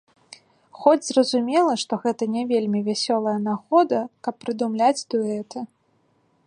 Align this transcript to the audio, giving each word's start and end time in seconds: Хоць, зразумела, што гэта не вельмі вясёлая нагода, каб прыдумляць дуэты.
Хоць, 0.83 1.07
зразумела, 1.09 1.73
што 1.83 1.93
гэта 2.05 2.23
не 2.37 2.43
вельмі 2.53 2.79
вясёлая 2.89 3.35
нагода, 3.49 3.99
каб 4.29 4.35
прыдумляць 4.45 5.05
дуэты. 5.15 5.59